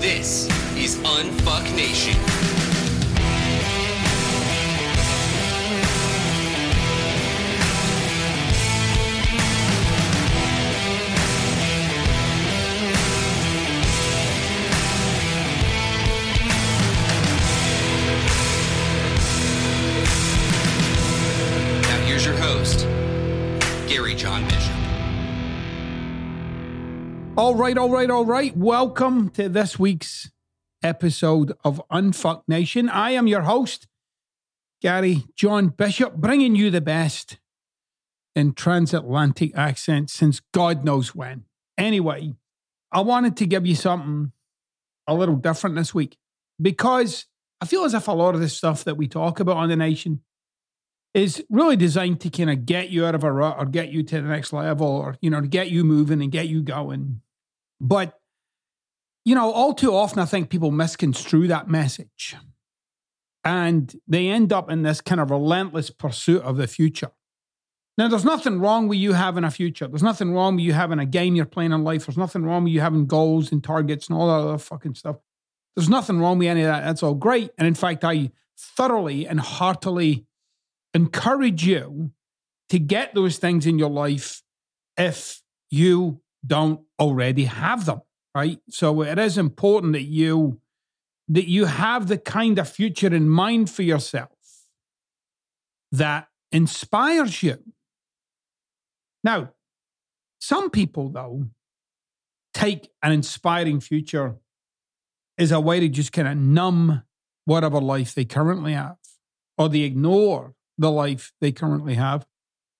[0.00, 0.46] This
[0.76, 2.49] is Unfuck Nation.
[27.40, 28.54] All right, all right, all right.
[28.54, 30.30] Welcome to this week's
[30.82, 32.90] episode of Unfuck Nation.
[32.90, 33.86] I am your host,
[34.82, 37.38] Gary John Bishop, bringing you the best
[38.36, 41.44] in transatlantic accents since God knows when.
[41.78, 42.34] Anyway,
[42.92, 44.32] I wanted to give you something
[45.06, 46.18] a little different this week
[46.60, 47.24] because
[47.58, 49.76] I feel as if a lot of the stuff that we talk about on the
[49.76, 50.20] nation
[51.14, 54.02] is really designed to kind of get you out of a rut or get you
[54.02, 57.22] to the next level or, you know, to get you moving and get you going.
[57.80, 58.18] But,
[59.24, 62.36] you know, all too often I think people misconstrue that message
[63.44, 67.10] and they end up in this kind of relentless pursuit of the future.
[67.96, 69.86] Now, there's nothing wrong with you having a future.
[69.86, 72.06] There's nothing wrong with you having a game you're playing in life.
[72.06, 75.16] There's nothing wrong with you having goals and targets and all that other fucking stuff.
[75.76, 76.84] There's nothing wrong with any of that.
[76.84, 77.50] That's all great.
[77.58, 80.26] And in fact, I thoroughly and heartily
[80.94, 82.12] encourage you
[82.70, 84.42] to get those things in your life
[84.96, 88.00] if you don't already have them
[88.34, 88.58] right?
[88.68, 90.60] So it is important that you
[91.28, 94.30] that you have the kind of future in mind for yourself
[95.92, 97.58] that inspires you.
[99.22, 99.52] Now
[100.40, 101.46] some people though
[102.52, 104.36] take an inspiring future
[105.38, 107.02] as a way to just kind of numb
[107.44, 108.96] whatever life they currently have
[109.56, 112.26] or they ignore the life they currently have,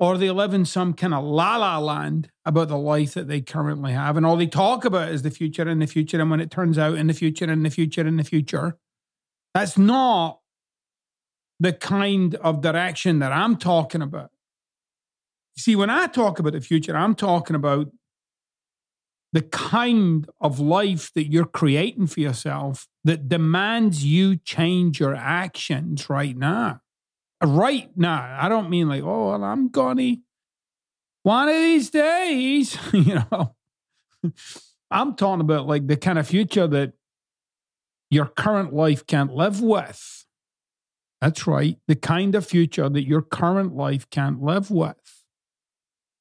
[0.00, 3.42] or they live in some kind of la la land about the life that they
[3.42, 6.18] currently have, and all they talk about is the future and the future.
[6.18, 8.78] And when it turns out in the future and the future and the future,
[9.52, 10.40] that's not
[11.60, 14.30] the kind of direction that I'm talking about.
[15.56, 17.88] You see, when I talk about the future, I'm talking about
[19.34, 26.08] the kind of life that you're creating for yourself that demands you change your actions
[26.08, 26.80] right now
[27.44, 28.38] right now.
[28.40, 30.16] I don't mean like, oh, well, I'm gonna
[31.22, 33.54] one of these days, you know.
[34.90, 36.92] I'm talking about like the kind of future that
[38.10, 40.24] your current life can't live with.
[41.20, 41.78] That's right.
[41.86, 44.96] The kind of future that your current life can't live with.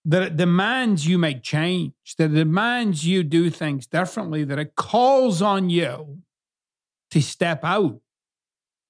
[0.05, 4.75] That it demands you make change, that it demands you do things differently, that it
[4.75, 6.19] calls on you
[7.11, 7.99] to step out,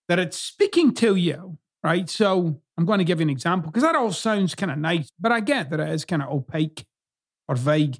[0.07, 2.09] that it's speaking to you right?
[2.09, 5.09] So I'm going to give you an example because that all sounds kind of nice,
[5.19, 6.85] but I get that it is kind of opaque
[7.47, 7.97] or vague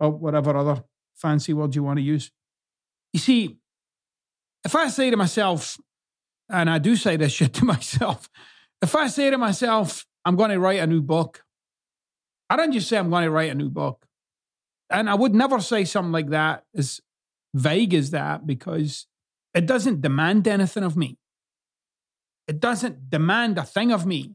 [0.00, 0.84] or whatever other
[1.16, 2.30] fancy word you want to use.
[3.12, 3.58] You see,
[4.64, 5.78] if I say to myself,
[6.48, 8.28] and I do say this shit to myself,
[8.82, 11.44] if I say to myself, I'm going to write a new book,
[12.50, 14.06] I don't just say I'm going to write a new book.
[14.90, 17.00] And I would never say something like that as
[17.54, 19.06] vague as that because
[19.54, 21.18] it doesn't demand anything of me.
[22.48, 24.34] It doesn't demand a thing of me.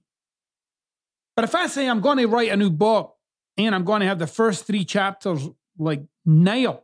[1.35, 3.15] But if I say I'm going to write a new book
[3.57, 6.83] and I'm going to have the first three chapters like nailed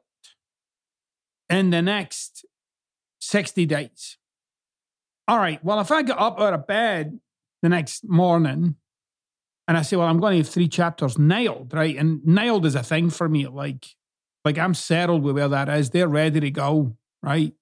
[1.49, 2.45] in the next
[3.21, 4.17] 60 days.
[5.27, 7.19] All right, well, if I get up out of bed
[7.61, 8.75] the next morning
[9.67, 11.95] and I say, well, I'm going to have three chapters nailed, right?
[11.95, 13.45] And nailed is a thing for me.
[13.45, 13.85] Like,
[14.43, 15.91] like I'm settled with where that is.
[15.91, 17.53] They're ready to go, right?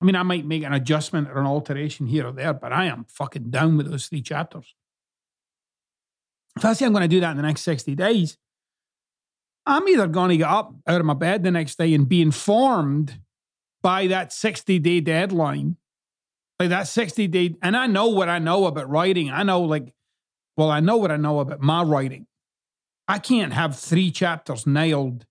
[0.00, 2.84] I mean, I might make an adjustment or an alteration here or there, but I
[2.86, 4.74] am fucking down with those three chapters.
[6.56, 8.36] If I say I'm going to do that in the next 60 days,
[9.66, 12.22] I'm either going to get up out of my bed the next day and be
[12.22, 13.20] informed
[13.82, 15.76] by that 60 day deadline.
[16.58, 19.30] Like that 60 day, and I know what I know about writing.
[19.30, 19.94] I know, like,
[20.56, 22.26] well, I know what I know about my writing.
[23.06, 25.24] I can't have three chapters nailed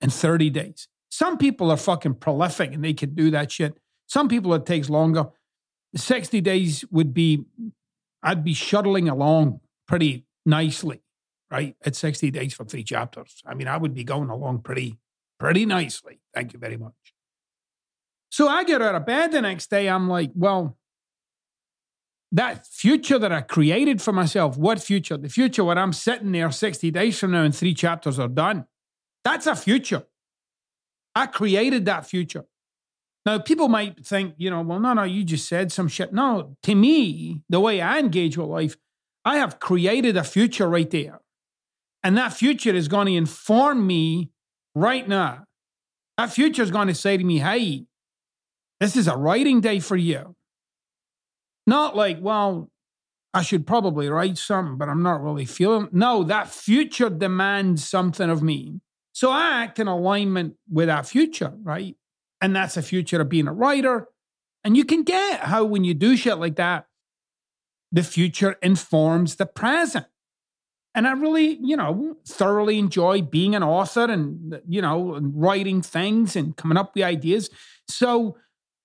[0.00, 0.86] in 30 days.
[1.10, 3.76] Some people are fucking prolific and they can do that shit.
[4.08, 5.26] Some people it takes longer.
[5.94, 7.44] 60 days would be,
[8.22, 11.02] I'd be shuttling along pretty nicely,
[11.50, 11.76] right?
[11.84, 13.42] At 60 days for three chapters.
[13.46, 14.98] I mean, I would be going along pretty,
[15.38, 16.20] pretty nicely.
[16.34, 16.94] Thank you very much.
[18.30, 19.88] So I get out of bed the next day.
[19.88, 20.76] I'm like, well,
[22.32, 25.16] that future that I created for myself, what future?
[25.16, 28.66] The future where I'm sitting there 60 days from now and three chapters are done.
[29.24, 30.04] That's a future.
[31.14, 32.44] I created that future.
[33.26, 36.12] Now, people might think, you know, well, no, no, you just said some shit.
[36.12, 38.76] No, to me, the way I engage with life,
[39.24, 41.20] I have created a future right there.
[42.02, 44.30] And that future is going to inform me
[44.74, 45.44] right now.
[46.16, 47.84] That future is going to say to me, hey,
[48.80, 50.34] this is a writing day for you.
[51.66, 52.70] Not like, well,
[53.34, 55.88] I should probably write something, but I'm not really feeling.
[55.92, 58.80] No, that future demands something of me.
[59.12, 61.96] So I act in alignment with that future, right?
[62.40, 64.08] And that's a future of being a writer.
[64.64, 66.86] And you can get how when you do shit like that,
[67.90, 70.06] the future informs the present.
[70.94, 76.34] And I really, you know, thoroughly enjoy being an author and, you know, writing things
[76.34, 77.50] and coming up with ideas.
[77.88, 78.36] So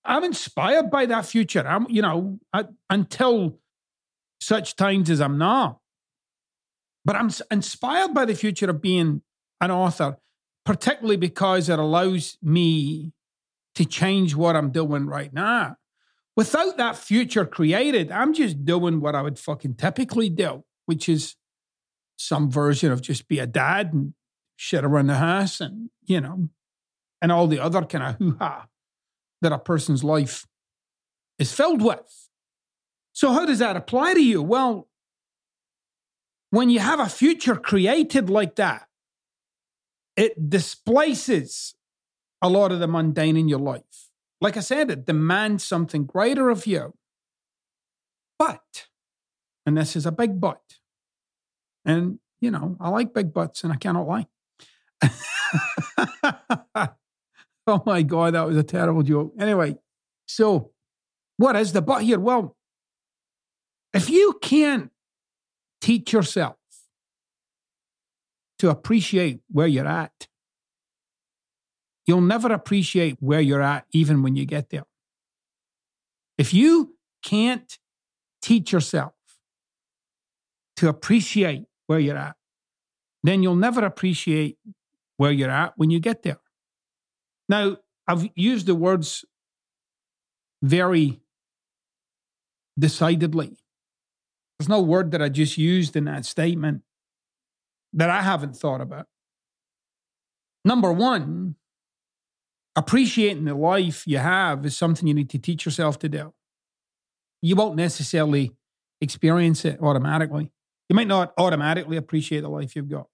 [0.04, 1.66] I'm inspired by that future.
[1.66, 3.58] I'm, you know, I, until
[4.40, 5.80] such times as I'm not.
[7.04, 9.22] But I'm inspired by the future of being
[9.60, 10.18] an author,
[10.64, 13.12] particularly because it allows me
[13.74, 15.76] to change what I'm doing right now.
[16.36, 21.36] Without that future created, I'm just doing what I would fucking typically do, which is
[22.16, 24.14] some version of just be a dad and
[24.56, 26.48] shit around the house and, you know,
[27.22, 28.66] and all the other kind of hoo ha
[29.42, 30.46] that a person's life
[31.38, 32.28] is filled with.
[33.12, 34.42] So, how does that apply to you?
[34.42, 34.88] Well,
[36.50, 38.86] when you have a future created like that,
[40.16, 41.74] it displaces
[42.44, 44.10] a lot of the mundane in your life.
[44.38, 46.92] Like I said, it demands something greater of you.
[48.38, 48.88] But,
[49.64, 50.60] and this is a big but,
[51.86, 54.26] and you know, I like big butts and I cannot lie.
[57.66, 59.32] oh my God, that was a terrible joke.
[59.38, 59.76] Anyway,
[60.26, 60.72] so
[61.38, 62.20] what is the but here?
[62.20, 62.58] Well,
[63.94, 64.90] if you can't
[65.80, 66.56] teach yourself
[68.58, 70.28] to appreciate where you're at,
[72.06, 74.84] you'll never appreciate where you're at even when you get there.
[76.38, 77.78] If you can't
[78.42, 79.12] teach yourself
[80.76, 82.36] to appreciate where you're at,
[83.22, 84.58] then you'll never appreciate
[85.16, 86.40] where you're at when you get there.
[87.48, 89.24] Now, I've used the words
[90.62, 91.20] very
[92.78, 93.56] decidedly.
[94.58, 96.82] There's no word that I just used in that statement
[97.92, 99.06] that I haven't thought about.
[100.64, 101.56] Number one,
[102.76, 106.32] appreciating the life you have is something you need to teach yourself to do.
[107.40, 108.52] You won't necessarily
[109.00, 110.50] experience it automatically.
[110.88, 113.06] You might not automatically appreciate the life you've got.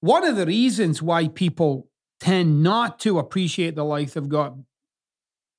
[0.00, 1.88] One of the reasons why people
[2.20, 4.54] tend not to appreciate the life they've got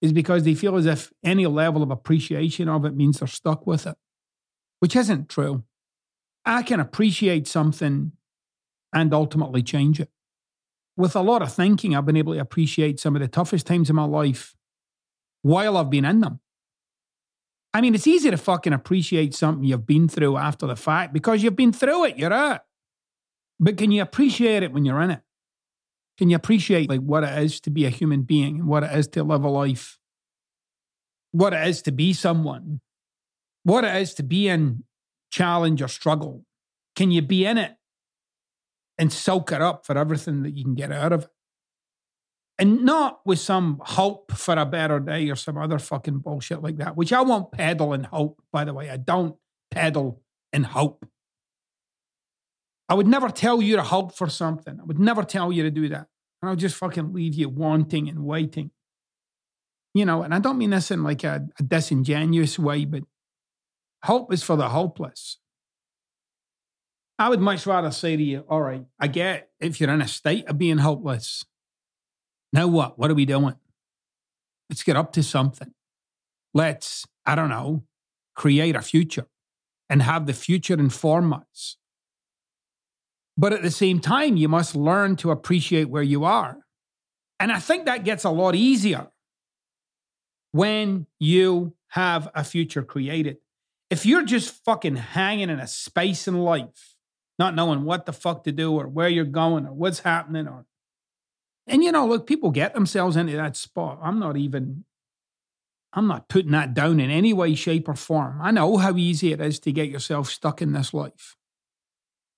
[0.02, 3.66] is because they feel as if any level of appreciation of it means they're stuck
[3.66, 3.96] with it,
[4.80, 5.64] which isn't true.
[6.46, 8.12] I can appreciate something
[8.94, 10.10] and ultimately change it.
[10.98, 13.90] With a lot of thinking, I've been able to appreciate some of the toughest times
[13.90, 14.56] in my life
[15.42, 16.40] while I've been in them.
[17.74, 21.44] I mean, it's easy to fucking appreciate something you've been through after the fact because
[21.44, 22.62] you've been through it, you're out.
[23.60, 25.22] But can you appreciate it when you're in it?
[26.18, 28.92] Can you appreciate like what it is to be a human being and what it
[28.98, 30.00] is to live a life?
[31.32, 32.80] What it is to be someone?
[33.64, 34.86] What it is to be in
[35.30, 36.46] challenge or struggle?
[36.96, 37.76] Can you be in it
[38.98, 41.30] and soak it up for everything that you can get out of it?
[42.58, 46.78] And not with some hope for a better day or some other fucking bullshit like
[46.78, 48.90] that, which I won't peddle in hope, by the way.
[48.90, 49.36] I don't
[49.72, 50.22] peddle
[50.54, 51.06] in hope.
[52.88, 54.80] I would never tell you to hope for something.
[54.80, 56.08] I would never tell you to do that.
[56.42, 58.72] And I'll just fucking leave you wanting and waiting.
[59.94, 63.04] You know, and I don't mean this in like a, a disingenuous way, but
[64.04, 65.40] hope is for the hopeless.
[67.18, 70.08] I would much rather say to you, all right, I get if you're in a
[70.08, 71.46] state of being hopeless.
[72.52, 73.00] Now what?
[73.00, 73.56] What are we doing?
[74.70, 75.74] Let's get up to something.
[76.54, 77.84] Let's, I don't know,
[78.36, 79.28] create a future
[79.90, 81.78] and have the future inform us.
[83.38, 86.58] But at the same time, you must learn to appreciate where you are.
[87.40, 89.08] And I think that gets a lot easier
[90.52, 93.38] when you have a future created.
[93.90, 96.95] If you're just fucking hanging in a space in life,
[97.38, 100.66] not knowing what the fuck to do or where you're going or what's happening or
[101.68, 104.00] And you know, look, people get themselves into that spot.
[104.02, 104.86] I'm not even,
[105.94, 108.40] I'm not putting that down in any way, shape, or form.
[108.42, 111.36] I know how easy it is to get yourself stuck in this life.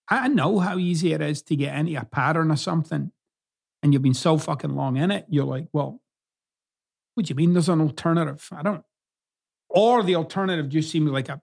[0.09, 3.11] I know how easy it is to get into a pattern or something.
[3.83, 6.01] And you've been so fucking long in it, you're like, well,
[7.13, 8.47] what do you mean there's an alternative?
[8.51, 8.83] I don't.
[9.69, 11.41] Or the alternative just seems like a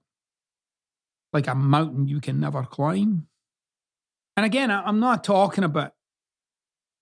[1.32, 3.26] like a mountain you can never climb.
[4.36, 5.92] And again, I'm not talking about,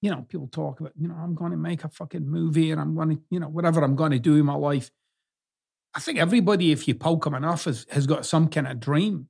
[0.00, 2.80] you know, people talk about, you know, I'm going to make a fucking movie and
[2.80, 4.90] I'm going to, you know, whatever I'm going to do in my life.
[5.94, 9.28] I think everybody, if you poke them enough, has, has got some kind of dream.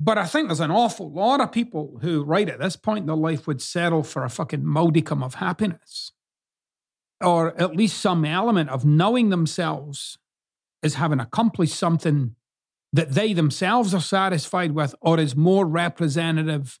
[0.00, 3.06] But I think there's an awful lot of people who, right at this point in
[3.06, 6.12] their life, would settle for a fucking modicum of happiness
[7.20, 10.18] or at least some element of knowing themselves
[10.82, 12.34] as having accomplished something
[12.92, 16.78] that they themselves are satisfied with or is more representative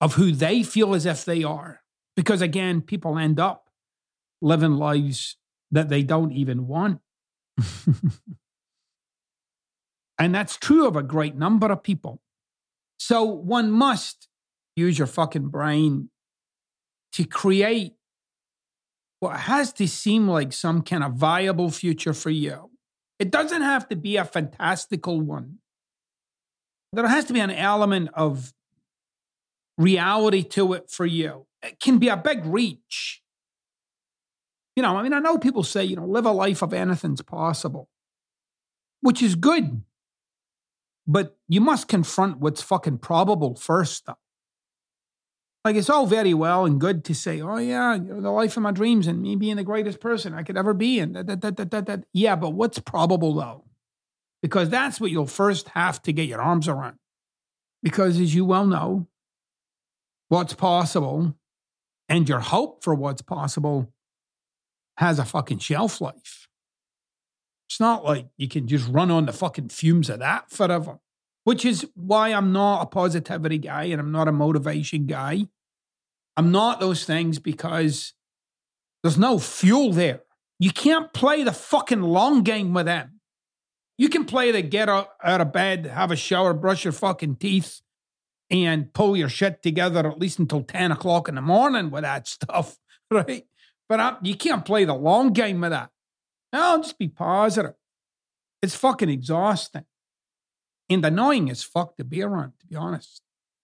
[0.00, 1.80] of who they feel as if they are.
[2.16, 3.70] Because again, people end up
[4.42, 5.36] living lives
[5.70, 7.00] that they don't even want.
[10.18, 12.20] and that's true of a great number of people.
[12.98, 14.28] So one must
[14.76, 16.10] use your fucking brain
[17.12, 17.94] to create
[19.20, 22.67] what has to seem like some kind of viable future for you.
[23.18, 25.58] It doesn't have to be a fantastical one.
[26.92, 28.54] There has to be an element of
[29.76, 31.46] reality to it for you.
[31.62, 33.22] It can be a big reach.
[34.76, 37.22] You know, I mean, I know people say, you know, live a life of anything's
[37.22, 37.88] possible,
[39.00, 39.82] which is good.
[41.06, 44.18] But you must confront what's fucking probable first, though.
[45.68, 48.62] Like it's all very well and good to say, oh yeah, you the life of
[48.62, 50.98] my dreams and me being the greatest person I could ever be.
[50.98, 52.04] And that, that, that, that, that, that.
[52.14, 53.64] Yeah, but what's probable though?
[54.40, 56.96] Because that's what you'll first have to get your arms around.
[57.82, 59.08] Because as you well know,
[60.30, 61.34] what's possible
[62.08, 63.92] and your hope for what's possible
[64.96, 66.48] has a fucking shelf life.
[67.68, 70.98] It's not like you can just run on the fucking fumes of that forever
[71.48, 75.46] which is why I'm not a positivity guy and I'm not a motivation guy.
[76.38, 78.14] I'm not those things because
[79.02, 80.20] there's no fuel there.
[80.60, 83.18] You can't play the fucking long game with them.
[83.98, 87.36] You can play the get out, out of bed, have a shower, brush your fucking
[87.36, 87.80] teeth,
[88.50, 92.28] and pull your shit together at least until 10 o'clock in the morning with that
[92.28, 92.78] stuff,
[93.10, 93.44] right?
[93.88, 95.90] But I, you can't play the long game with that.
[96.52, 97.74] No, just be positive.
[98.62, 99.86] It's fucking exhausting.
[100.88, 103.22] And annoying as fuck to be around, to be honest.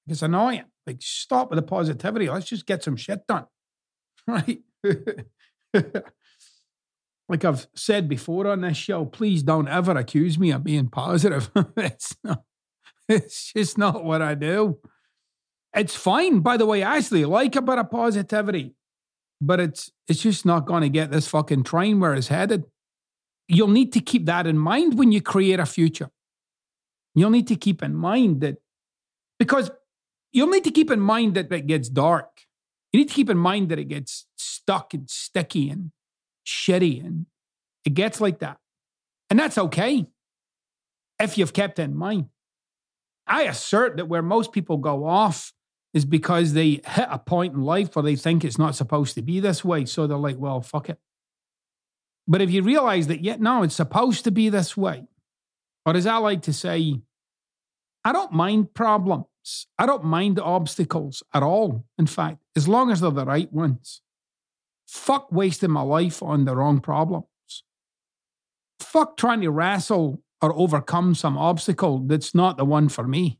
[0.08, 0.64] It's annoying.
[0.86, 2.28] Like, stop with the positivity.
[2.28, 3.46] Let's just get some shit done.
[4.26, 4.60] Right?
[7.28, 11.50] like I've said before on this show, please don't ever accuse me of being positive.
[11.76, 12.42] it's not,
[13.08, 14.78] it's just not what I do.
[15.74, 18.76] It's fine, by the way, actually like a bit of positivity,
[19.40, 22.64] but it's it's just not going to get this fucking train where it's headed.
[23.48, 26.10] You'll need to keep that in mind when you create a future.
[27.14, 28.56] You'll need to keep in mind that
[29.38, 29.70] because
[30.34, 32.42] you'll need to keep in mind that it gets dark.
[32.92, 35.92] You need to keep in mind that it gets stuck and sticky and
[36.46, 37.26] shitty and
[37.86, 38.58] it gets like that.
[39.30, 40.06] And that's okay
[41.18, 42.26] if you've kept in mind.
[43.26, 45.52] I assert that where most people go off
[45.94, 49.22] is because they hit a point in life where they think it's not supposed to
[49.22, 49.86] be this way.
[49.86, 50.98] So they're like, well, fuck it.
[52.26, 55.06] But if you realize that, yet, no, it's supposed to be this way,
[55.86, 57.00] or as I like to say,
[58.04, 59.26] I don't mind problems.
[59.78, 61.84] I don't mind obstacles at all.
[61.98, 64.00] In fact, as long as they're the right ones.
[64.86, 67.26] Fuck wasting my life on the wrong problems.
[68.80, 73.38] Fuck trying to wrestle or overcome some obstacle that's not the one for me.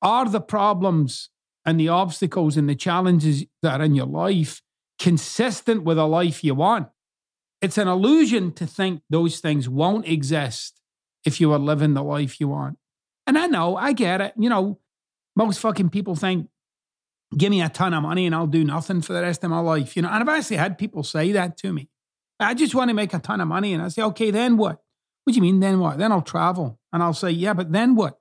[0.00, 1.28] Are the problems
[1.66, 4.62] and the obstacles and the challenges that are in your life
[4.98, 6.88] consistent with a life you want?
[7.60, 10.80] It's an illusion to think those things won't exist
[11.26, 12.78] if you are living the life you want.
[13.26, 14.32] And I know, I get it.
[14.38, 14.78] You know,
[15.40, 16.48] most fucking people think,
[17.36, 19.60] give me a ton of money and I'll do nothing for the rest of my
[19.60, 19.96] life.
[19.96, 21.88] You know, and I've actually had people say that to me.
[22.38, 23.72] I just want to make a ton of money.
[23.72, 24.82] And I say, okay, then what?
[25.24, 25.96] What do you mean, then what?
[25.96, 26.78] Then I'll travel.
[26.92, 28.18] And I'll say, yeah, but then what?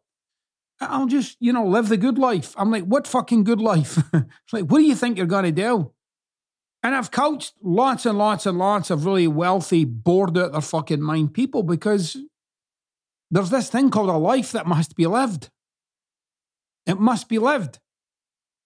[0.79, 2.53] I'll just, you know, live the good life.
[2.57, 3.97] I'm like, what fucking good life?
[4.53, 5.93] Like, what do you think you're going to do?
[6.81, 11.01] And I've coached lots and lots and lots of really wealthy, bored out their fucking
[11.01, 12.17] mind people because
[13.29, 15.49] there's this thing called a life that must be lived.
[16.85, 17.79] It must be lived.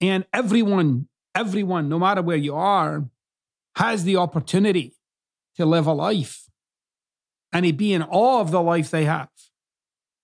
[0.02, 3.06] And everyone, everyone, no matter where you are,
[3.76, 4.96] has the opportunity
[5.56, 6.50] to live a life
[7.52, 9.30] and to be in awe of the life they have,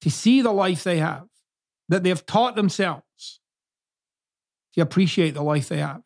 [0.01, 1.27] to see the life they have,
[1.87, 3.39] that they've taught themselves
[4.73, 6.03] to appreciate the life they have.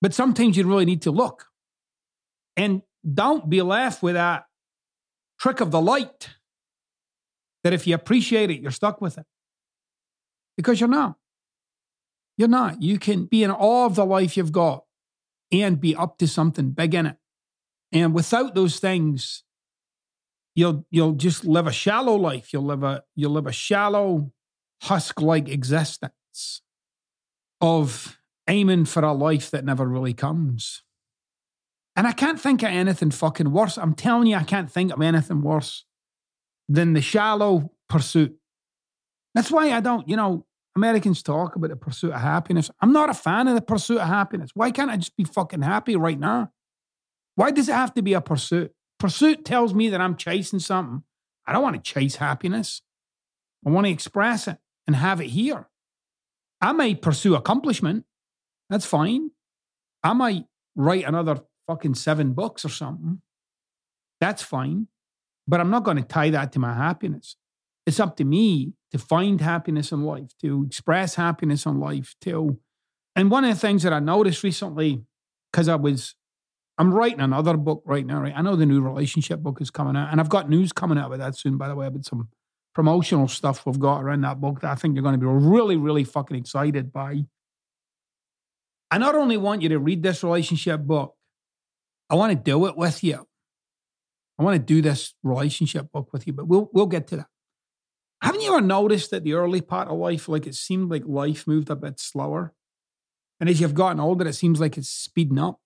[0.00, 1.46] But sometimes you really need to look.
[2.56, 4.44] And don't be left with that
[5.38, 6.30] trick of the light
[7.62, 9.26] that if you appreciate it, you're stuck with it.
[10.56, 11.16] Because you're not.
[12.36, 12.82] You're not.
[12.82, 14.84] You can be in awe of the life you've got
[15.52, 17.16] and be up to something big in it.
[17.92, 19.44] And without those things,
[20.54, 22.52] you'll you'll just live a shallow life.
[22.52, 24.32] You'll live a you'll live a shallow,
[24.82, 26.62] husk-like existence
[27.60, 28.18] of
[28.48, 30.82] aiming for a life that never really comes.
[31.96, 33.78] And I can't think of anything fucking worse.
[33.78, 35.84] I'm telling you, I can't think of anything worse
[36.68, 38.36] than the shallow pursuit.
[39.34, 42.70] That's why I don't, you know, Americans talk about the pursuit of happiness.
[42.80, 44.50] I'm not a fan of the pursuit of happiness.
[44.54, 46.52] Why can't I just be fucking happy right now?
[47.36, 48.72] Why does it have to be a pursuit?
[48.98, 51.02] Pursuit tells me that I'm chasing something.
[51.46, 52.82] I don't want to chase happiness.
[53.66, 55.68] I want to express it and have it here.
[56.60, 58.04] I might pursue accomplishment.
[58.70, 59.30] That's fine.
[60.02, 60.44] I might
[60.76, 63.20] write another fucking seven books or something.
[64.20, 64.88] That's fine.
[65.46, 67.36] But I'm not going to tie that to my happiness.
[67.86, 72.60] It's up to me to find happiness in life, to express happiness in life, to.
[73.16, 75.02] And one of the things that I noticed recently,
[75.50, 76.14] because I was,
[76.78, 78.32] I'm writing another book right now, right?
[78.36, 81.10] I know the new relationship book is coming out, and I've got news coming out
[81.10, 82.28] with that soon, by the way, about some
[82.72, 85.76] promotional stuff we've got around that book that I think you're going to be really,
[85.76, 87.24] really fucking excited by.
[88.92, 91.16] I not only want you to read this relationship book,
[92.08, 93.26] I want to do it with you.
[94.38, 97.26] I want to do this relationship book with you, but we'll we'll get to that.
[98.24, 101.46] Haven't you ever noticed that the early part of life, like it seemed like life
[101.46, 102.54] moved a bit slower?
[103.38, 105.60] And as you've gotten older, it seems like it's speeding up.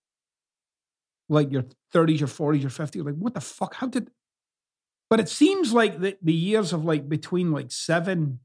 [1.28, 3.04] Like your 30s, your 40s, your 50s.
[3.04, 3.74] Like, what the fuck?
[3.74, 4.10] How did
[5.10, 8.40] but it seems like the, the years of like between like seven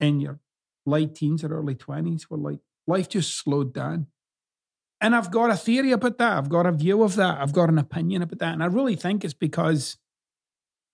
[0.00, 0.40] and your
[0.86, 4.06] late teens or early 20s were like life just slowed down.
[5.00, 6.38] And I've got a theory about that.
[6.38, 7.38] I've got a view of that.
[7.38, 8.54] I've got an opinion about that.
[8.54, 9.98] And I really think it's because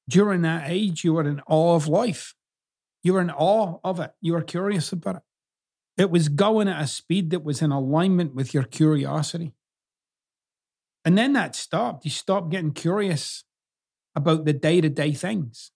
[0.09, 2.35] during that age, you were in awe of life.
[3.03, 4.13] You were in awe of it.
[4.21, 5.23] You were curious about it.
[5.99, 9.55] It was going at a speed that was in alignment with your curiosity.
[11.05, 12.05] And then that stopped.
[12.05, 13.45] You stopped getting curious
[14.15, 15.71] about the day to day things,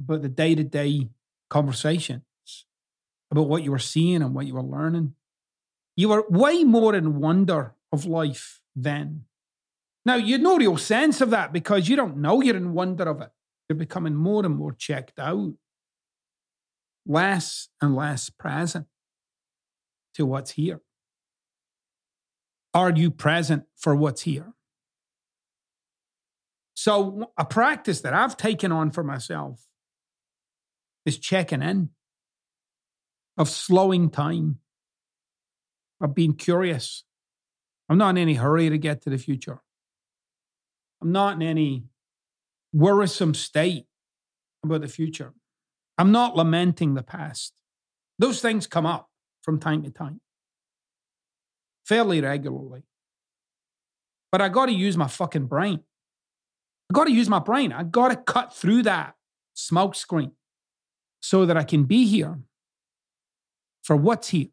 [0.00, 1.10] about the day to day
[1.48, 2.22] conversations,
[3.30, 5.14] about what you were seeing and what you were learning.
[5.96, 9.24] You were way more in wonder of life then.
[10.04, 13.08] Now, you had no real sense of that because you don't know you're in wonder
[13.08, 13.30] of it.
[13.70, 15.52] You're becoming more and more checked out,
[17.06, 18.86] less and less present
[20.14, 20.80] to what's here.
[22.74, 24.54] Are you present for what's here?
[26.74, 29.64] So, a practice that I've taken on for myself
[31.06, 31.90] is checking in,
[33.38, 34.58] of slowing time,
[36.00, 37.04] of being curious.
[37.88, 39.62] I'm not in any hurry to get to the future.
[41.00, 41.84] I'm not in any
[42.72, 43.86] worrisome state
[44.64, 45.32] about the future.
[45.98, 47.52] I'm not lamenting the past.
[48.18, 49.08] Those things come up
[49.42, 50.20] from time to time,
[51.84, 52.82] fairly regularly.
[54.32, 55.80] But I got to use my fucking brain.
[56.90, 57.72] I got to use my brain.
[57.72, 59.14] I got to cut through that
[59.54, 60.32] smoke screen
[61.20, 62.40] so that I can be here
[63.82, 64.48] for what's here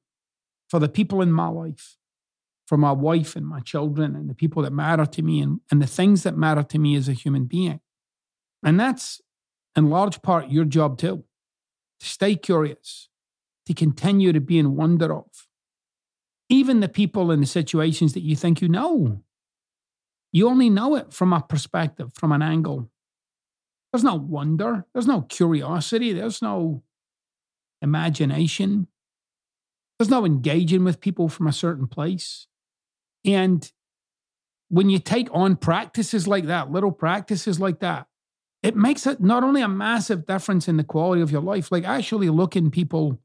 [0.69, 1.97] for the people in my life,
[2.65, 5.81] for my wife and my children and the people that matter to me and, and
[5.81, 7.79] the things that matter to me as a human being.
[8.67, 9.21] And that's
[9.77, 11.23] in large part your job too
[12.01, 13.07] to stay curious,
[13.65, 15.47] to continue to be in wonder of.
[16.49, 19.23] Even the people in the situations that you think you know,
[20.33, 22.89] you only know it from a perspective, from an angle.
[23.93, 26.83] There's no wonder, there's no curiosity, there's no
[27.81, 28.87] imagination.
[29.97, 32.47] There's no engaging with people from a certain place.
[33.23, 33.71] And
[34.67, 38.07] when you take on practices like that, little practices like that,
[38.63, 41.83] it makes it not only a massive difference in the quality of your life, like
[41.83, 43.19] actually looking people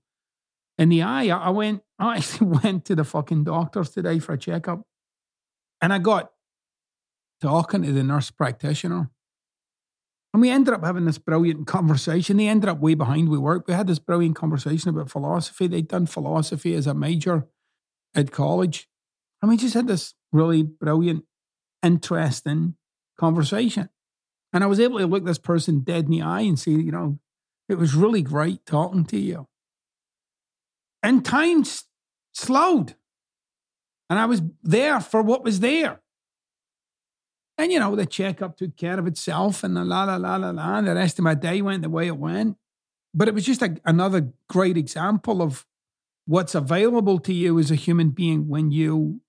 [0.78, 1.28] in the eye.
[1.28, 4.82] I went, I actually went to the fucking doctors today for a checkup.
[5.80, 6.30] And I got
[7.40, 9.10] talking to the nurse practitioner.
[10.32, 12.36] And we ended up having this brilliant conversation.
[12.36, 13.66] They ended up way behind we work.
[13.66, 15.66] We had this brilliant conversation about philosophy.
[15.66, 17.48] They'd done philosophy as a major
[18.14, 18.88] at college.
[19.42, 21.24] And we just had this really brilliant,
[21.82, 22.76] interesting
[23.18, 23.90] conversation.
[24.52, 26.92] And I was able to look this person dead in the eye and say, you
[26.92, 27.18] know,
[27.68, 29.48] it was really great talking to you.
[31.02, 31.64] And time
[32.32, 32.94] slowed.
[34.10, 36.00] And I was there for what was there.
[37.58, 40.50] And, you know, the checkup took care of itself and the la, la, la, la,
[40.50, 40.78] la.
[40.78, 42.56] And the rest of my day went the way it went.
[43.14, 45.66] But it was just a, another great example of
[46.26, 49.20] what's available to you as a human being when you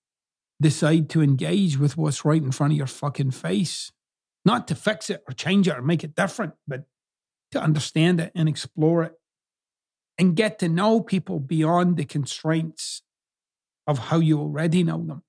[0.60, 3.92] decide to engage with what's right in front of your fucking face.
[4.44, 6.84] Not to fix it or change it or make it different, but
[7.52, 9.12] to understand it and explore it
[10.18, 13.02] and get to know people beyond the constraints
[13.86, 15.22] of how you already know them.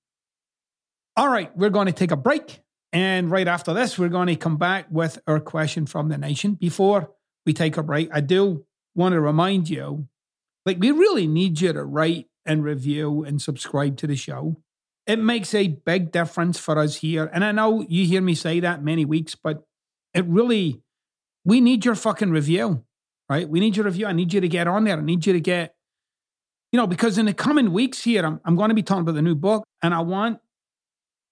[1.16, 2.60] All right, we're going to take a break.
[2.92, 6.54] And right after this, we're going to come back with our question from the nation.
[6.54, 7.10] Before
[7.44, 10.08] we take a break, I do want to remind you
[10.64, 14.62] like, we really need you to write and review and subscribe to the show.
[15.06, 17.30] It makes a big difference for us here.
[17.32, 19.64] And I know you hear me say that many weeks, but
[20.14, 20.82] it really,
[21.44, 22.84] we need your fucking review,
[23.28, 23.48] right?
[23.48, 24.06] We need your review.
[24.06, 24.98] I need you to get on there.
[24.98, 25.76] I need you to get,
[26.72, 29.14] you know, because in the coming weeks here, I'm, I'm going to be talking about
[29.14, 30.40] the new book and I want,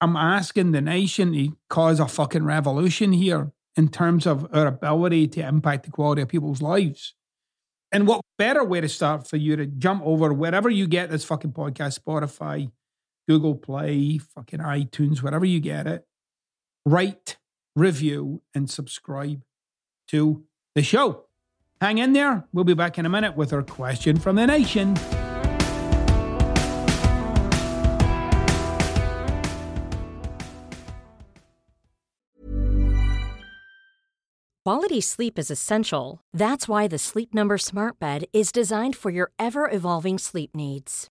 [0.00, 5.26] I'm asking the nation to cause a fucking revolution here in terms of our ability
[5.28, 7.14] to impact the quality of people's lives.
[7.90, 11.24] And what better way to start for you to jump over wherever you get this
[11.24, 12.70] fucking podcast, Spotify,
[13.28, 16.06] Google Play, fucking iTunes, wherever you get it,
[16.84, 17.38] write,
[17.74, 19.42] review, and subscribe
[20.08, 21.24] to the show.
[21.80, 22.46] Hang in there.
[22.52, 24.98] We'll be back in a minute with our question from the nation.
[34.64, 36.22] Quality sleep is essential.
[36.32, 41.10] That's why the Sleep Number Smart Bed is designed for your ever evolving sleep needs.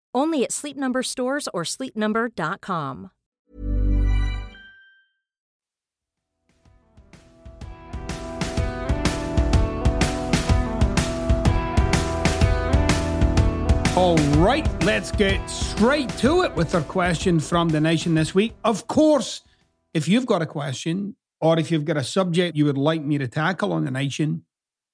[0.13, 3.11] Only at Sleep Number stores or sleepnumber.com.
[13.97, 18.53] All right, let's get straight to it with our question from the nation this week.
[18.63, 19.41] Of course,
[19.93, 23.17] if you've got a question, or if you've got a subject you would like me
[23.17, 24.45] to tackle on the nation,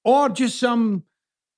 [0.04, 1.04] or just some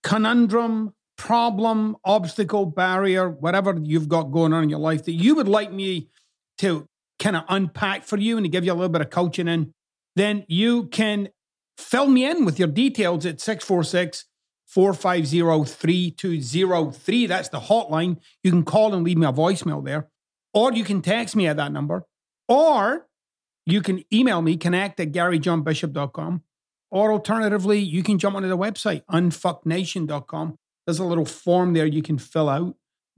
[0.02, 5.48] conundrum, problem, obstacle, barrier, whatever you've got going on in your life that you would
[5.48, 6.08] like me
[6.56, 6.86] to
[7.18, 9.74] kind of unpack for you and to give you a little bit of coaching in,
[10.16, 11.28] then you can
[11.76, 14.24] fill me in with your details at 646
[14.66, 17.26] 450 3203.
[17.26, 18.16] That's the hotline.
[18.42, 20.08] You can call and leave me a voicemail there,
[20.54, 22.06] or you can text me at that number,
[22.48, 23.08] or
[23.66, 26.44] you can email me, connect at garyjohnbishop.com.
[26.90, 30.56] Or alternatively, you can jump onto the website, unfucknation.com.
[30.90, 32.74] There's a little form there you can fill out.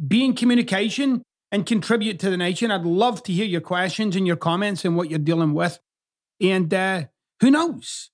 [0.07, 2.71] Be in communication and contribute to the nation.
[2.71, 5.81] I'd love to hear your questions and your comments and what you're dealing with.
[6.39, 7.05] And uh,
[7.41, 8.11] who knows?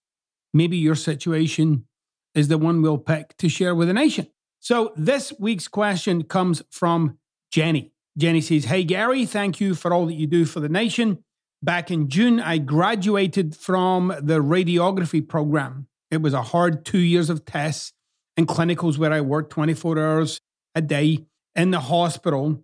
[0.54, 1.88] Maybe your situation
[2.36, 4.28] is the one we'll pick to share with the nation.
[4.60, 7.18] So this week's question comes from
[7.50, 7.90] Jenny.
[8.16, 11.24] Jenny says, Hey, Gary, thank you for all that you do for the nation.
[11.64, 15.88] Back in June, I graduated from the radiography program.
[16.12, 17.92] It was a hard two years of tests
[18.38, 20.40] and clinicals where I worked 24 hours
[20.76, 22.62] a day in the hospital,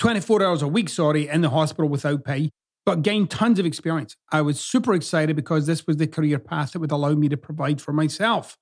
[0.00, 2.50] 24 hours a week, sorry, in the hospital without pay,
[2.84, 4.16] but gained tons of experience.
[4.32, 7.36] I was super excited because this was the career path that would allow me to
[7.36, 8.56] provide for myself.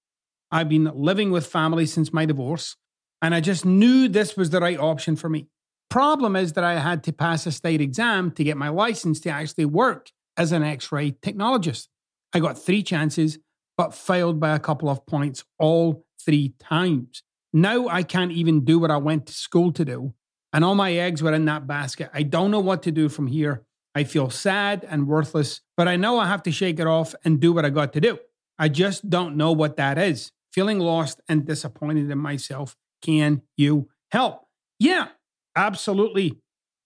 [0.50, 2.76] I've been living with family since my divorce,
[3.22, 5.48] and I just knew this was the right option for me.
[5.88, 9.30] Problem is that I had to pass a state exam to get my license to
[9.30, 11.88] actually work as an x ray technologist.
[12.34, 13.38] I got three chances,
[13.76, 17.22] but failed by a couple of points all three times.
[17.52, 20.14] Now I can't even do what I went to school to do.
[20.52, 22.10] And all my eggs were in that basket.
[22.12, 23.64] I don't know what to do from here.
[23.94, 27.40] I feel sad and worthless, but I know I have to shake it off and
[27.40, 28.18] do what I got to do.
[28.58, 30.32] I just don't know what that is.
[30.52, 32.76] Feeling lost and disappointed in myself.
[33.00, 34.46] Can you help?
[34.78, 35.08] Yeah,
[35.56, 36.38] absolutely,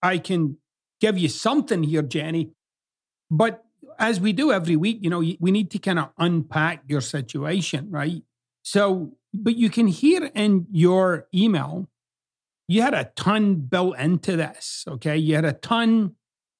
[0.02, 0.58] I can
[1.00, 2.52] give you something here, Jenny.
[3.30, 3.64] But
[3.98, 7.90] as we do every week, you know, we need to kind of unpack your situation,
[7.90, 8.22] right?
[8.62, 11.88] So, but you can hear in your email,
[12.68, 15.16] you had a ton built into this, okay?
[15.16, 16.16] You had a ton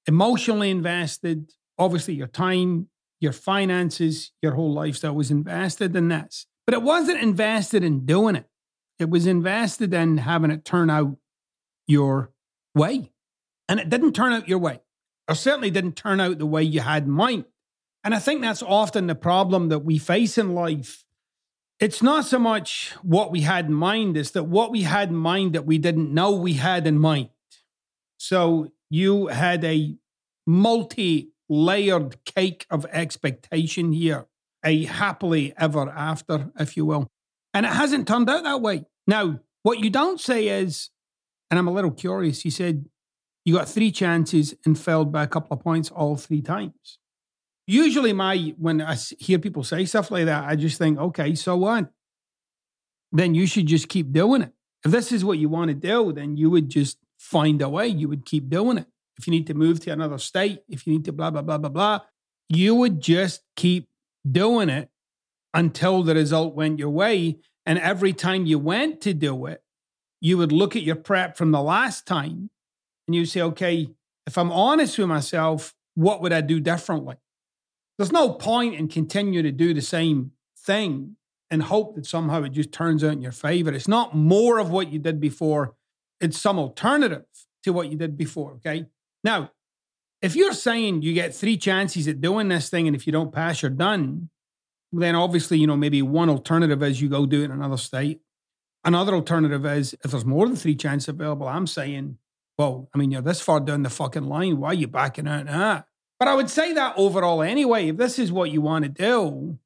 [0.07, 1.52] emotionally invested.
[1.79, 2.88] Obviously, your time,
[3.20, 6.46] your finances, your whole lifestyle was invested in this.
[6.66, 8.46] But it wasn't invested in doing it,
[8.98, 11.16] it was invested in having it turn out
[11.87, 12.33] your
[12.74, 13.12] way.
[13.68, 14.81] And it didn't turn out your way,
[15.28, 17.44] or certainly didn't turn out the way you had in mind.
[18.04, 21.04] And I think that's often the problem that we face in life.
[21.80, 25.16] It's not so much what we had in mind, it's that what we had in
[25.16, 27.30] mind that we didn't know we had in mind.
[28.18, 29.96] So you had a
[30.46, 34.26] multi layered cake of expectation here,
[34.64, 37.08] a happily ever after, if you will.
[37.52, 38.84] And it hasn't turned out that way.
[39.06, 40.90] Now, what you don't say is,
[41.50, 42.86] and I'm a little curious, you said
[43.46, 46.98] you got three chances and failed by a couple of points all three times.
[47.68, 51.56] Usually, my when I hear people say stuff like that, I just think, okay, so
[51.56, 51.90] what?
[53.12, 54.52] Then you should just keep doing it.
[54.85, 57.87] If this is what you want to do, then you would just find a way.
[57.87, 58.87] You would keep doing it.
[59.16, 61.59] If you need to move to another state, if you need to blah, blah, blah,
[61.59, 62.00] blah, blah,
[62.48, 63.88] you would just keep
[64.30, 64.90] doing it
[65.54, 67.38] until the result went your way.
[67.64, 69.62] And every time you went to do it,
[70.20, 72.50] you would look at your prep from the last time
[73.07, 73.88] and you say, okay,
[74.27, 77.16] if I'm honest with myself, what would I do differently?
[77.99, 81.16] There's no point in continuing to do the same thing
[81.51, 83.73] and hope that somehow it just turns out in your favor.
[83.73, 85.75] It's not more of what you did before,
[86.21, 87.25] it's some alternative
[87.62, 88.53] to what you did before.
[88.55, 88.87] Okay.
[89.23, 89.51] Now,
[90.23, 93.33] if you're saying you get three chances at doing this thing, and if you don't
[93.33, 94.31] pass, you're done,
[94.92, 98.21] then obviously, you know, maybe one alternative is you go do it in another state.
[98.85, 102.19] Another alternative is if there's more than three chances available, I'm saying,
[102.59, 104.59] well, I mean, you're this far down the fucking line.
[104.59, 105.85] Why are you backing out now?
[106.19, 109.59] But I would say that overall anyway, if this is what you want to do,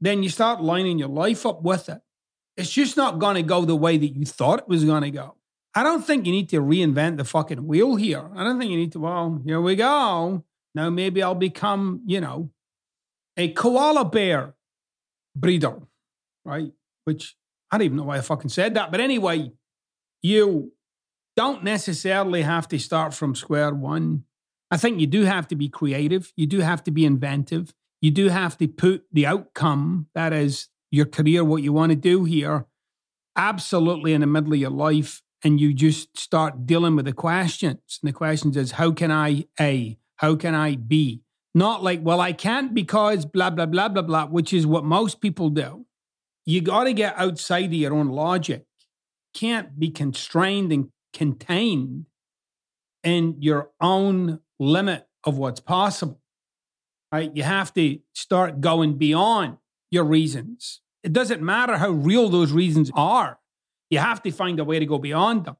[0.00, 2.00] then you start lining your life up with it.
[2.56, 5.10] It's just not going to go the way that you thought it was going to
[5.10, 5.36] go.
[5.74, 8.30] I don't think you need to reinvent the fucking wheel here.
[8.34, 10.44] I don't think you need to, well, here we go.
[10.74, 12.50] Now maybe I'll become, you know,
[13.36, 14.54] a koala bear
[15.36, 15.78] breeder,
[16.44, 16.72] right?
[17.04, 17.36] Which
[17.70, 18.90] I don't even know why I fucking said that.
[18.90, 19.52] But anyway,
[20.22, 20.72] you
[21.38, 24.24] don't necessarily have to start from square one.
[24.72, 26.32] I think you do have to be creative.
[26.34, 27.72] You do have to be inventive.
[28.00, 31.96] You do have to put the outcome, that is your career, what you want to
[31.96, 32.66] do here,
[33.36, 35.22] absolutely in the middle of your life.
[35.44, 38.00] And you just start dealing with the questions.
[38.02, 39.96] And the questions is, how can I A?
[40.16, 41.22] How can I B?
[41.54, 45.20] Not like, well, I can't because blah, blah, blah, blah, blah, which is what most
[45.20, 45.86] people do.
[46.44, 48.64] You got to get outside of your own logic.
[49.34, 52.06] Can't be constrained and contained
[53.02, 56.20] in your own limit of what's possible.
[57.12, 57.34] Right?
[57.34, 59.58] You have to start going beyond
[59.90, 60.80] your reasons.
[61.02, 63.38] It doesn't matter how real those reasons are.
[63.90, 65.56] You have to find a way to go beyond them.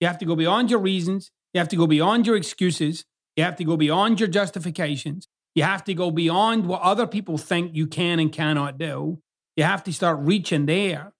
[0.00, 1.32] You have to go beyond your reasons.
[1.52, 3.04] You have to go beyond your excuses.
[3.36, 5.28] You have to go beyond your justifications.
[5.54, 9.20] You have to go beyond what other people think you can and cannot do.
[9.56, 11.12] You have to start reaching there.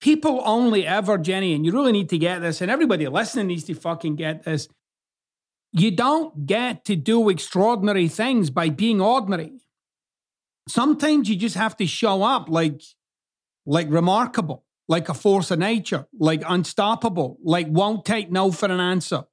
[0.00, 3.64] People only ever, Jenny, and you really need to get this, and everybody listening needs
[3.64, 4.68] to fucking get this.
[5.72, 9.52] You don't get to do extraordinary things by being ordinary.
[10.68, 12.82] Sometimes you just have to show up like,
[13.64, 18.80] like remarkable, like a force of nature, like unstoppable, like won't take no for an
[18.80, 19.24] answer.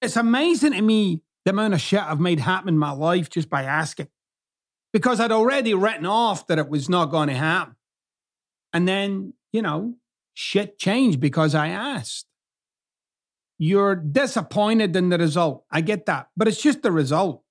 [0.00, 3.48] It's amazing to me the amount of shit I've made happen in my life just
[3.48, 4.08] by asking.
[4.92, 7.76] Because I'd already written off that it was not going to happen.
[8.72, 9.94] And then, you know,
[10.34, 12.26] shit changed because I asked.
[13.58, 15.64] You're disappointed in the result.
[15.70, 16.28] I get that.
[16.36, 17.44] But it's just the result.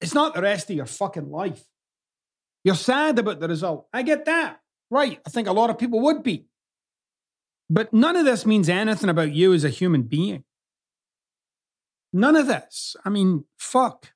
[0.00, 1.64] It's not the rest of your fucking life.
[2.62, 3.86] You're sad about the result.
[3.92, 4.60] I get that.
[4.90, 5.20] Right.
[5.26, 6.46] I think a lot of people would be.
[7.68, 10.44] But none of this means anything about you as a human being.
[12.12, 12.96] None of this.
[13.04, 14.12] I mean, fuck.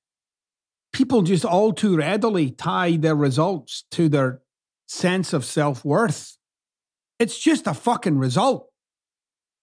[0.92, 4.40] People just all too readily tie their results to their
[4.87, 6.38] sense of self worth.
[7.18, 8.68] It's just a fucking result.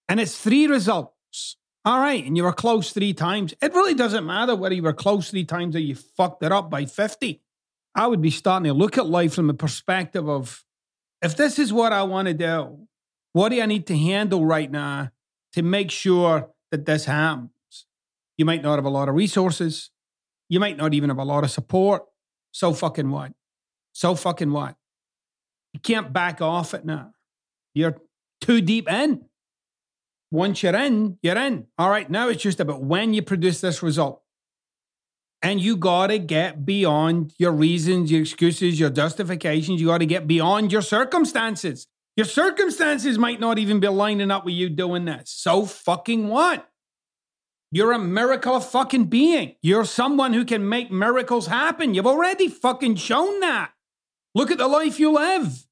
[0.07, 1.57] And it's three results.
[1.83, 3.53] All right, and you were close three times.
[3.61, 6.69] It really doesn't matter whether you were close three times or you fucked it up
[6.69, 7.41] by 50.
[7.93, 10.65] I would be starting to look at life from the perspective of
[11.21, 12.87] if this is what I want to do,
[13.33, 15.11] what do I need to handle right now
[15.53, 17.51] to make sure that this happens?
[18.37, 19.91] You might not have a lot of resources.
[20.49, 22.03] You might not even have a lot of support.
[22.51, 23.33] So fucking what?
[23.93, 24.75] So fucking what?
[25.73, 27.14] You can't back off it now.
[27.75, 27.97] You're
[28.41, 29.25] too deep in.
[30.31, 31.67] Once you're in, you're in.
[31.77, 34.21] All right, now it's just about when you produce this result.
[35.41, 39.79] And you got to get beyond your reasons, your excuses, your justifications.
[39.79, 41.85] You got to get beyond your circumstances.
[42.17, 45.29] Your circumstances might not even be lining up with you doing this.
[45.29, 46.67] So fucking what?
[47.71, 49.55] You're a miracle of fucking being.
[49.61, 51.93] You're someone who can make miracles happen.
[51.93, 53.71] You've already fucking shown that.
[54.33, 55.64] Look at the life you live.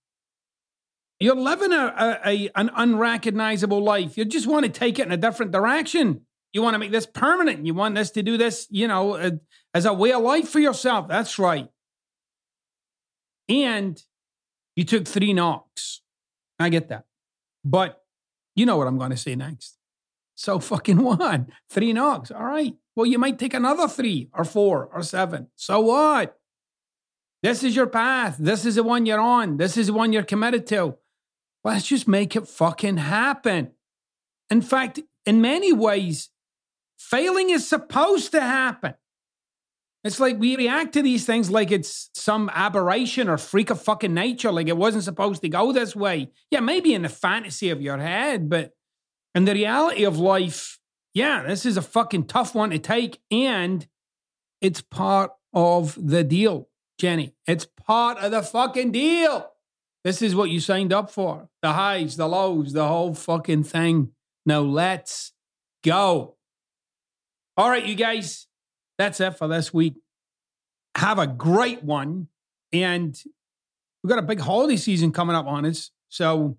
[1.24, 1.86] You're living a,
[2.26, 4.18] a, a, an unrecognizable life.
[4.18, 6.26] You just want to take it in a different direction.
[6.52, 7.66] You want to make this permanent.
[7.66, 9.32] You want this to do this, you know, uh,
[9.74, 11.08] as a way of life for yourself.
[11.08, 11.70] That's right.
[13.48, 14.04] And
[14.76, 16.02] you took three knocks.
[16.60, 17.06] I get that.
[17.64, 18.04] But
[18.58, 19.78] you know what I'm going to say next.
[20.36, 21.46] So fucking what?
[21.70, 22.32] Three knocks.
[22.32, 22.74] All right.
[22.98, 25.48] Well, you might take another three or four or seven.
[25.56, 26.38] So what?
[27.42, 28.36] This is your path.
[28.38, 29.56] This is the one you're on.
[29.56, 30.98] This is the one you're committed to.
[31.64, 33.72] Let's just make it fucking happen.
[34.50, 36.30] In fact, in many ways,
[36.98, 38.96] failing is supposed to happen.
[40.04, 44.14] It's like we react to these things like it's some aberration or freak of fucking
[44.14, 46.30] nature, like it wasn't supposed to go this way.
[46.52, 48.74] Yeah, maybe in the fantasy of your head, but
[49.34, 50.80] in the reality of life,
[51.14, 53.22] yeah, this is a fucking tough one to take.
[53.32, 53.88] And
[54.60, 57.34] it's part of the deal, Jenny.
[57.48, 59.53] It's part of the fucking deal.
[60.04, 64.12] This is what you signed up for the highs, the lows, the whole fucking thing.
[64.46, 65.32] Now let's
[65.84, 66.36] go.
[67.56, 68.48] All right, you guys,
[68.98, 69.96] that's it for this week.
[70.96, 72.28] Have a great one.
[72.74, 73.18] And
[74.04, 75.92] we've got a big holiday season coming up on us.
[76.10, 76.58] So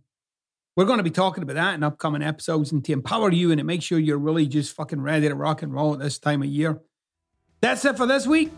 [0.76, 3.59] we're going to be talking about that in upcoming episodes and to empower you and
[3.59, 6.42] to make sure you're really just fucking ready to rock and roll at this time
[6.42, 6.80] of year.
[7.61, 8.50] That's it for this week.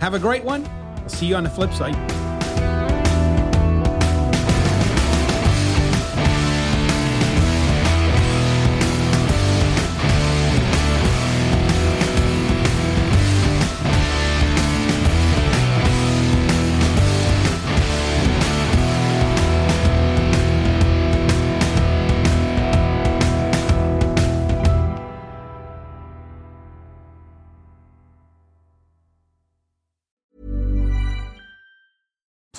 [0.00, 0.66] Have a great one.
[0.66, 2.19] I'll see you on the flip side.